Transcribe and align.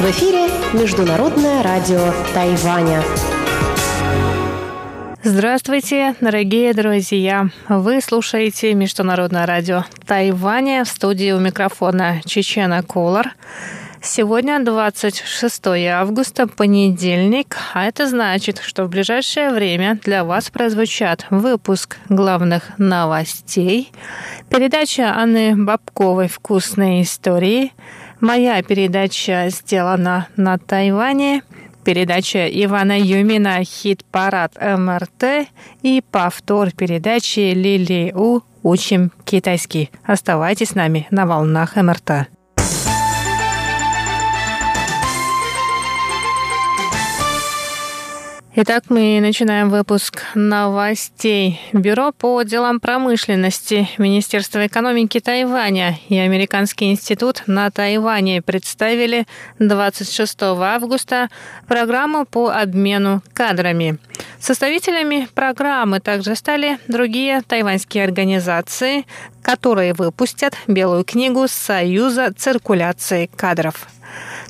В 0.00 0.10
эфире 0.10 0.48
Международное 0.72 1.62
радио 1.62 2.14
Тайваня. 2.32 3.02
Здравствуйте, 5.22 6.14
дорогие 6.22 6.72
друзья! 6.72 7.50
Вы 7.68 8.00
слушаете 8.00 8.72
Международное 8.72 9.44
радио 9.44 9.84
Тайваня 10.06 10.86
в 10.86 10.88
студии 10.88 11.32
у 11.32 11.40
микрофона 11.40 12.22
Чечена 12.24 12.82
Колор. 12.82 13.26
Сегодня 14.06 14.62
26 14.62 15.66
августа, 15.90 16.46
понедельник, 16.46 17.56
а 17.72 17.86
это 17.86 18.06
значит, 18.06 18.58
что 18.58 18.84
в 18.84 18.90
ближайшее 18.90 19.50
время 19.50 19.98
для 20.04 20.24
вас 20.24 20.50
прозвучат 20.50 21.26
выпуск 21.30 21.96
главных 22.10 22.78
новостей, 22.78 23.90
передача 24.50 25.14
Анны 25.16 25.56
Бабковой 25.56 26.28
«Вкусные 26.28 27.02
истории», 27.02 27.72
моя 28.20 28.62
передача 28.62 29.46
сделана 29.48 30.28
на 30.36 30.58
Тайване, 30.58 31.42
передача 31.82 32.46
Ивана 32.46 33.00
Юмина 33.00 33.64
«Хит-парад 33.64 34.52
МРТ» 34.60 35.48
и 35.80 36.04
повтор 36.10 36.72
передачи 36.72 37.54
Лили 37.54 38.12
У 38.14 38.42
«Учим 38.62 39.12
китайский». 39.24 39.90
Оставайтесь 40.04 40.68
с 40.68 40.74
нами 40.74 41.06
на 41.10 41.24
волнах 41.24 41.76
МРТ. 41.76 42.33
Итак, 48.56 48.84
мы 48.88 49.18
начинаем 49.20 49.68
выпуск 49.68 50.22
новостей. 50.36 51.60
Бюро 51.72 52.12
по 52.12 52.40
делам 52.44 52.78
промышленности 52.78 53.88
Министерства 53.98 54.68
экономики 54.68 55.18
Тайваня 55.18 55.98
и 56.08 56.16
Американский 56.16 56.92
институт 56.92 57.42
на 57.48 57.68
Тайване 57.72 58.42
представили 58.42 59.26
26 59.58 60.40
августа 60.42 61.30
программу 61.66 62.26
по 62.26 62.50
обмену 62.50 63.24
кадрами. 63.32 63.98
Составителями 64.38 65.26
программы 65.34 65.98
также 65.98 66.36
стали 66.36 66.78
другие 66.86 67.42
тайваньские 67.42 68.04
организации, 68.04 69.04
которые 69.42 69.94
выпустят 69.94 70.54
Белую 70.68 71.02
книгу 71.02 71.48
Союза 71.48 72.32
циркуляции 72.32 73.28
кадров. 73.34 73.88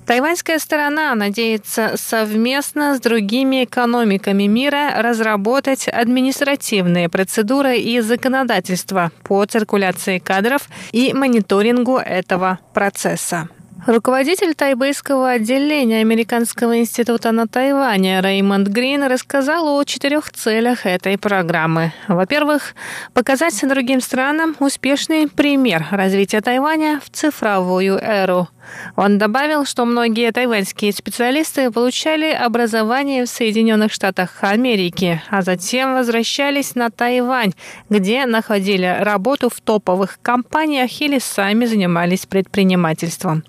Тайваньская 0.06 0.58
сторона 0.58 1.14
надеется 1.14 1.94
совместно 1.96 2.94
с 2.94 3.00
другими 3.00 3.64
экономиками 3.64 4.44
мира 4.44 4.90
разработать 4.98 5.88
административные 5.88 7.08
процедуры 7.08 7.78
и 7.78 8.00
законодательство 8.00 9.12
по 9.22 9.44
циркуляции 9.46 10.18
кадров 10.18 10.68
и 10.92 11.14
мониторингу 11.14 11.96
этого 11.96 12.58
процесса. 12.74 13.48
Руководитель 13.86 14.54
тайбэйского 14.54 15.32
отделения 15.32 16.00
Американского 16.00 16.78
института 16.78 17.32
на 17.32 17.46
Тайване 17.46 18.22
Реймонд 18.22 18.68
Грин 18.68 19.04
рассказал 19.04 19.68
о 19.68 19.84
четырех 19.84 20.32
целях 20.32 20.86
этой 20.86 21.18
программы. 21.18 21.92
Во-первых, 22.08 22.74
показать 23.12 23.60
другим 23.68 24.00
странам 24.00 24.56
успешный 24.58 25.28
пример 25.28 25.86
развития 25.90 26.40
Тайваня 26.40 26.98
в 27.04 27.10
цифровую 27.10 27.98
эру. 27.98 28.48
Он 28.96 29.18
добавил, 29.18 29.64
что 29.64 29.84
многие 29.84 30.32
тайваньские 30.32 30.92
специалисты 30.92 31.70
получали 31.70 32.30
образование 32.32 33.24
в 33.24 33.28
Соединенных 33.28 33.92
Штатах 33.92 34.38
Америки, 34.42 35.22
а 35.30 35.42
затем 35.42 35.94
возвращались 35.94 36.74
на 36.74 36.90
Тайвань, 36.90 37.52
где 37.90 38.26
находили 38.26 38.96
работу 39.00 39.48
в 39.50 39.60
топовых 39.60 40.18
компаниях 40.22 41.00
или 41.00 41.18
сами 41.18 41.64
занимались 41.64 42.26
предпринимательством. 42.26 43.44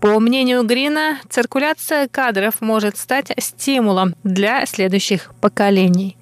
По 0.00 0.18
мнению 0.18 0.64
Грина, 0.64 1.18
циркуляция 1.28 2.08
кадров 2.08 2.60
может 2.60 2.96
стать 2.96 3.32
стимулом 3.38 4.14
для 4.24 4.66
следующих 4.66 5.30
поколений. 5.40 6.16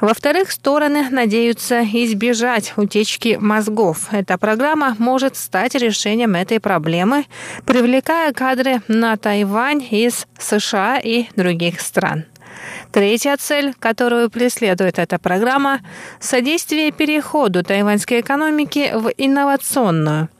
Во-вторых, 0.00 0.52
стороны 0.52 1.08
надеются 1.10 1.82
избежать 1.82 2.74
утечки 2.76 3.38
мозгов. 3.40 4.08
Эта 4.10 4.36
программа 4.38 4.94
может 4.98 5.36
стать 5.36 5.74
решением 5.74 6.34
этой 6.34 6.60
проблемы, 6.60 7.24
привлекая 7.64 8.32
кадры 8.32 8.82
на 8.88 9.16
Тайвань 9.16 9.86
из 9.90 10.26
США 10.38 10.98
и 10.98 11.26
других 11.34 11.80
стран. 11.80 12.24
Третья 12.96 13.36
цель, 13.36 13.74
которую 13.78 14.30
преследует 14.30 14.98
эта 14.98 15.18
программа– 15.18 15.80
содействие 16.18 16.92
переходу 16.92 17.62
тайваньской 17.62 18.22
экономики 18.22 18.90
в 18.94 19.12
инновационную. 19.18 20.30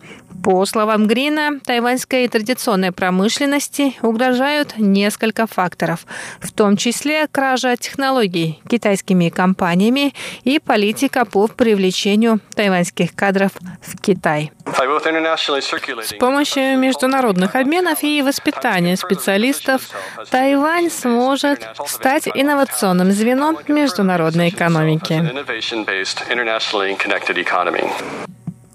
По 0.42 0.64
словам 0.64 1.06
Грина, 1.06 1.60
тайваньской 1.64 2.28
традиционной 2.28 2.92
промышленности 2.92 3.94
угрожают 4.00 4.78
несколько 4.78 5.46
факторов, 5.46 6.06
в 6.40 6.52
том 6.52 6.76
числе 6.76 7.26
кража 7.26 7.76
технологий 7.76 8.60
китайскими 8.68 9.28
компаниями 9.28 10.14
и 10.44 10.58
политика 10.58 11.24
по 11.24 11.48
привлечению 11.48 12.40
тайваньских 12.54 13.14
кадров 13.14 13.52
в 13.82 14.00
Китай. 14.00 14.52
С 14.66 16.12
помощью 16.18 16.78
международных 16.78 17.54
обменов 17.54 18.02
и 18.02 18.20
воспитания 18.22 18.96
специалистов 18.96 19.82
Тайвань 20.30 20.90
сможет 20.90 21.66
стать 21.86 22.28
инновационным 22.46 23.10
звеном 23.10 23.58
международной 23.66 24.50
экономики. 24.50 25.14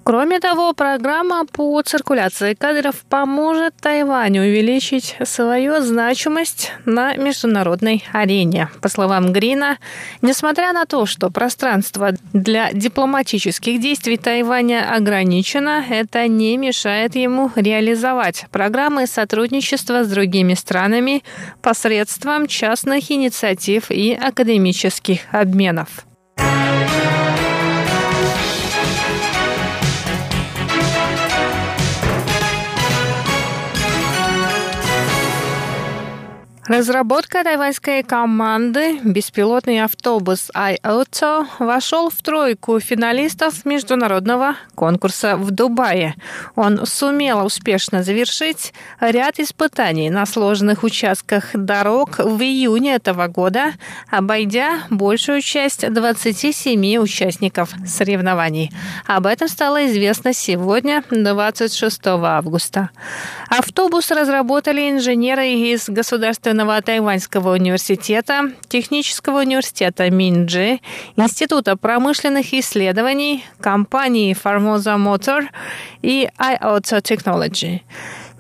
Кроме 0.04 0.40
того, 0.40 0.74
программа 0.74 1.46
по 1.46 1.80
циркуляции 1.84 2.56
кадров 2.56 2.96
поможет 3.08 3.76
Тайваню 3.80 4.42
увеличить 4.42 5.16
свою 5.26 5.82
значимость 5.82 6.72
на 6.86 7.16
международной 7.16 8.04
арене. 8.12 8.70
По 8.82 8.90
словам 8.90 9.32
Грина, 9.32 9.78
несмотря 10.24 10.74
на 10.74 10.86
то, 10.86 11.06
что 11.06 11.30
пространство 11.30 12.14
для 12.34 12.74
дипломатических 12.74 13.80
действий 13.80 14.18
Тайваня 14.18 14.92
ограничено, 14.92 15.84
это 15.88 16.28
не 16.28 16.58
мешает 16.58 17.16
ему 17.16 17.52
реализовать 17.56 18.46
программы 18.52 19.06
сотрудничества 19.06 20.04
с 20.04 20.08
другими 20.08 20.56
странами 20.56 21.24
посредством 21.62 22.48
частных 22.48 23.12
инициатив 23.12 23.92
и 23.92 24.14
академических 24.14 25.22
обменов. 25.32 26.06
Разработка 36.68 37.44
тайваньской 37.44 38.04
команды 38.04 39.00
«Беспилотный 39.04 39.84
автобус 39.84 40.52
iAuto» 40.56 41.48
вошел 41.58 42.12
в 42.12 42.22
тройку 42.22 42.80
финалистов 42.80 43.66
международного 43.66 44.56
конкурса 44.76 45.38
в 45.38 45.50
Дубае. 45.50 46.14
Он 46.56 46.86
сумел 46.86 47.44
успешно 47.44 48.04
завершить 48.04 48.74
ряд 49.00 49.40
испытаний 49.40 50.12
на 50.12 50.28
сложных 50.28 50.84
участках 50.84 51.50
дорог 51.56 52.20
в 52.20 52.40
июне 52.44 52.94
этого 52.94 53.26
года, 53.26 53.74
обойдя 54.12 54.84
большую 54.92 55.42
часть 55.42 55.92
27 55.92 56.98
участников 56.98 57.72
соревнований. 57.88 58.72
Об 59.08 59.26
этом 59.26 59.48
стало 59.48 59.88
известно 59.88 60.32
сегодня, 60.32 61.04
26 61.10 62.02
августа. 62.06 62.92
Автобус 63.50 64.12
разработали 64.12 64.92
инженеры 64.92 65.54
из 65.54 65.90
государственного 65.90 66.51
Государственного 66.52 66.82
тайваньского 66.82 67.54
университета, 67.54 68.52
Технического 68.68 69.40
университета 69.40 70.10
Минджи, 70.10 70.82
Института 71.16 71.78
промышленных 71.78 72.54
исследований, 72.54 73.46
компании 73.62 74.36
Formosa 74.36 74.98
Motor 74.98 75.48
и 76.02 76.28
IOTA 76.38 77.02
Technology. 77.02 77.82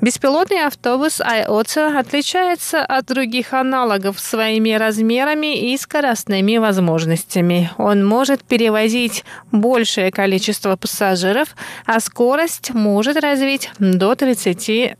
Беспилотный 0.01 0.65
автобус 0.65 1.21
IOTA 1.21 1.99
отличается 1.99 2.83
от 2.83 3.05
других 3.05 3.53
аналогов 3.53 4.19
своими 4.19 4.71
размерами 4.71 5.71
и 5.71 5.77
скоростными 5.77 6.57
возможностями. 6.57 7.69
Он 7.77 8.03
может 8.03 8.43
перевозить 8.43 9.23
большее 9.51 10.11
количество 10.11 10.75
пассажиров, 10.75 11.55
а 11.85 11.99
скорость 11.99 12.73
может 12.73 13.15
развить 13.17 13.69
до 13.77 14.13
30-40 14.13 14.95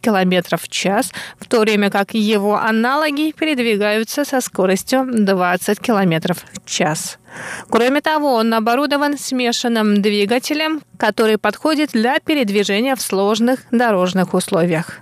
км 0.00 0.56
в 0.56 0.68
час, 0.70 1.12
в 1.38 1.46
то 1.46 1.60
время 1.60 1.90
как 1.90 2.14
его 2.14 2.56
аналоги 2.56 3.32
передвигаются 3.32 4.24
со 4.24 4.40
скоростью 4.40 5.06
20 5.12 5.78
км 5.78 6.32
в 6.32 6.64
час. 6.64 7.18
Кроме 7.70 8.00
того, 8.00 8.34
он 8.34 8.52
оборудован 8.54 9.18
смешанным 9.18 10.02
двигателем, 10.02 10.82
который 10.98 11.38
подходит 11.38 11.90
для 11.92 12.18
передвижения 12.20 12.94
в 12.94 13.00
сложных 13.00 13.60
дорожных 13.70 14.34
условиях. 14.34 14.98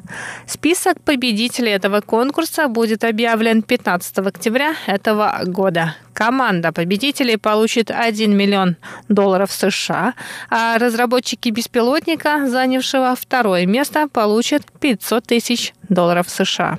Список 0.46 1.00
победителей 1.02 1.72
этого 1.72 2.00
конкурса 2.00 2.68
будет 2.68 3.04
объявлен 3.04 3.62
15 3.62 4.18
октября 4.18 4.74
этого 4.86 5.40
года. 5.44 5.96
Команда 6.12 6.72
победителей 6.72 7.36
получит 7.36 7.90
1 7.90 8.36
миллион 8.36 8.76
долларов 9.08 9.50
США, 9.52 10.14
а 10.50 10.78
разработчики 10.78 11.48
беспилотника, 11.48 12.46
занявшего 12.46 13.16
второе 13.16 13.66
место, 13.66 14.08
получат 14.08 14.62
500 14.80 15.24
тысяч 15.24 15.72
долларов 15.88 16.28
США. 16.28 16.78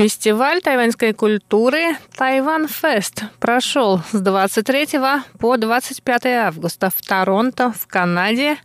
Фестиваль 0.00 0.62
тайваньской 0.62 1.12
культуры 1.12 1.94
Тайван 2.16 2.68
Фест 2.68 3.24
прошел 3.38 4.00
с 4.10 4.18
23 4.18 4.98
по 5.38 5.58
25 5.58 6.26
августа 6.26 6.88
в 6.88 7.06
Торонто, 7.06 7.70
в 7.78 7.86
Канаде, 7.86 8.56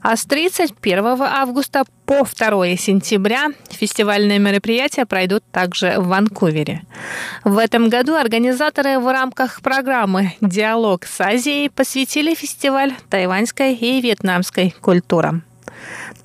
а 0.00 0.16
с 0.16 0.24
31 0.24 1.04
августа 1.20 1.84
по 2.06 2.24
2 2.24 2.76
сентября 2.76 3.48
фестивальные 3.68 4.38
мероприятия 4.38 5.04
пройдут 5.04 5.44
также 5.52 5.96
в 5.98 6.06
Ванкувере. 6.06 6.84
В 7.44 7.58
этом 7.58 7.90
году 7.90 8.14
организаторы 8.14 8.98
в 8.98 9.12
рамках 9.12 9.60
программы 9.60 10.32
«Диалог 10.40 11.04
с 11.04 11.20
Азией» 11.20 11.68
посвятили 11.68 12.34
фестиваль 12.34 12.94
тайваньской 13.10 13.74
и 13.74 14.00
вьетнамской 14.00 14.74
культурам. 14.80 15.44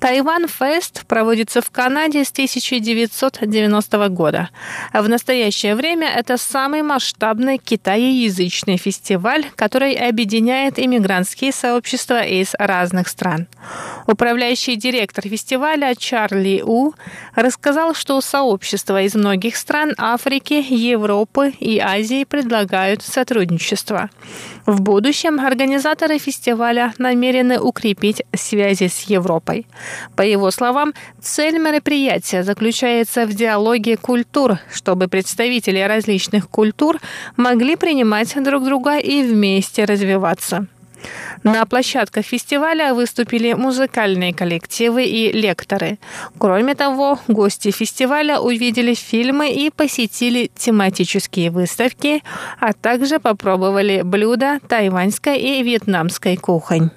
Тайван 0.04 0.48
Фест 0.48 1.06
проводится 1.06 1.62
в 1.62 1.70
Канаде 1.70 2.26
с 2.26 2.30
1990 2.30 4.08
года. 4.10 4.50
В 4.92 5.08
настоящее 5.08 5.74
время 5.74 6.08
это 6.08 6.36
самый 6.36 6.82
масштабный 6.82 7.56
китаеязычный 7.56 8.76
фестиваль, 8.76 9.46
который 9.56 9.94
объединяет 9.94 10.78
иммигрантские 10.78 11.52
сообщества 11.52 12.22
из 12.22 12.52
разных 12.58 13.08
стран. 13.08 13.46
Управляющий 14.06 14.76
директор 14.76 15.26
фестиваля 15.26 15.94
Чарли 15.94 16.62
У 16.64 16.92
рассказал, 17.34 17.94
что 17.94 18.20
сообщества 18.20 19.02
из 19.02 19.14
многих 19.14 19.56
стран 19.56 19.94
Африки, 19.96 20.62
Европы 20.68 21.52
и 21.58 21.78
Азии 21.78 22.24
предлагают 22.24 23.02
сотрудничество. 23.02 24.10
В 24.66 24.82
будущем 24.82 25.40
организаторы 25.40 26.18
фестиваля 26.18 26.92
намерены 26.98 27.58
укрепить 27.58 28.22
связи 28.34 28.88
с 28.88 29.02
Европой. 29.02 29.66
По 30.16 30.22
его 30.22 30.50
словам, 30.50 30.92
цель 31.22 31.58
мероприятия 31.58 32.42
заключается 32.42 33.26
в 33.26 33.32
диалоге 33.32 33.96
культур, 33.96 34.58
чтобы 34.72 35.08
представители 35.08 35.78
различных 35.80 36.48
культур 36.50 36.98
могли 37.36 37.76
принимать 37.76 38.34
друг 38.42 38.64
друга 38.64 38.98
и 38.98 39.22
вместе 39.22 39.84
развиваться. 39.84 40.66
На 41.42 41.64
площадках 41.66 42.24
фестиваля 42.24 42.94
выступили 42.94 43.52
музыкальные 43.52 44.32
коллективы 44.32 45.04
и 45.04 45.32
лекторы. 45.32 45.98
Кроме 46.38 46.74
того, 46.74 47.18
гости 47.28 47.70
фестиваля 47.70 48.40
увидели 48.40 48.94
фильмы 48.94 49.50
и 49.50 49.70
посетили 49.70 50.50
тематические 50.56 51.50
выставки, 51.50 52.22
а 52.60 52.72
также 52.72 53.18
попробовали 53.18 54.02
блюда 54.02 54.58
тайваньской 54.68 55.38
и 55.38 55.62
вьетнамской 55.62 56.36
кухонь. 56.36 56.90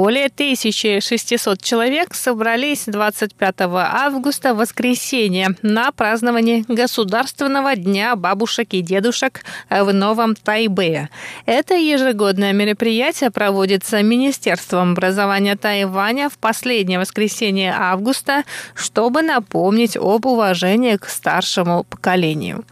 Более 0.00 0.28
1600 0.28 1.60
человек 1.60 2.14
собрались 2.14 2.84
25 2.86 3.54
августа, 3.58 4.54
воскресенье, 4.54 5.48
на 5.60 5.92
празднование 5.92 6.64
Государственного 6.68 7.76
дня 7.76 8.16
бабушек 8.16 8.68
и 8.70 8.80
дедушек 8.80 9.42
в 9.68 9.92
Новом 9.92 10.36
Тайбэе. 10.36 11.10
Это 11.44 11.74
ежегодное 11.74 12.54
мероприятие 12.54 13.30
проводится 13.30 14.02
Министерством 14.02 14.92
образования 14.92 15.54
Тайваня 15.56 16.30
в 16.30 16.38
последнее 16.38 16.98
воскресенье 16.98 17.74
августа, 17.78 18.44
чтобы 18.74 19.20
напомнить 19.20 19.98
об 19.98 20.24
уважении 20.24 20.96
к 20.96 21.10
старшему 21.10 21.84
поколению. 21.84 22.64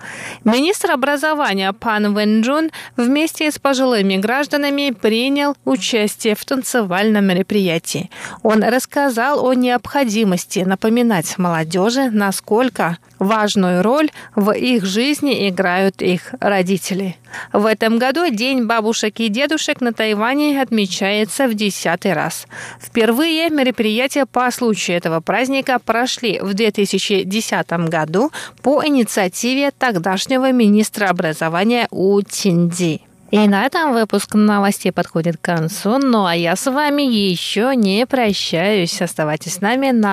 Министр 0.45 0.93
образования 0.93 1.75
Пан 1.75 2.15
Вэнджун 2.15 2.71
вместе 2.97 3.51
с 3.51 3.59
пожилыми 3.59 4.17
гражданами 4.17 4.93
принял 4.99 5.55
участие 5.67 6.35
в 6.35 6.43
танцевальном 6.47 7.18
социальном 7.19 7.27
мероприятии. 7.27 8.11
Он 8.43 8.63
рассказал 8.63 9.45
о 9.45 9.55
необходимости 9.55 10.61
напоминать 10.61 11.39
молодежи, 11.39 12.11
насколько 12.11 12.99
важную 13.19 13.83
роль 13.83 14.11
в 14.37 14.53
их 14.53 14.85
жизни 14.85 15.49
играют 15.49 16.03
их 16.03 16.35
родители. 16.41 17.17
В 17.53 17.67
этом 17.67 17.99
году 17.99 18.31
День 18.31 18.67
бабушек 18.67 19.21
и 19.21 19.29
дедушек 19.29 19.81
на 19.81 19.93
Тайване 19.93 20.61
отмечается 20.63 21.49
в 21.49 21.55
десятый 21.55 22.13
раз. 22.13 22.47
Впервые 22.81 23.51
мероприятия 23.51 24.27
по 24.27 24.51
случаю 24.51 24.97
этого 24.97 25.21
праздника 25.21 25.79
прошли 25.85 26.41
в 26.41 26.55
2010 26.55 27.71
году 27.89 28.31
по 28.63 28.85
инициативе 28.85 29.71
тогдашнего 29.71 30.53
министра 30.53 31.09
образования 31.09 31.89
У 31.91 32.21
Тинди. 32.23 33.08
И 33.31 33.47
на 33.47 33.67
этом 33.67 33.93
выпуск 33.93 34.35
новостей 34.35 34.91
подходит 34.91 35.37
к 35.37 35.43
концу. 35.43 35.99
Ну 35.99 36.25
а 36.25 36.35
я 36.35 36.57
с 36.57 36.71
вами 36.71 37.03
еще 37.03 37.77
не 37.77 38.07
прощаюсь. 38.07 39.03
Оставайтесь 39.03 39.55
с 39.55 39.61
нами 39.61 39.91
на 39.91 40.07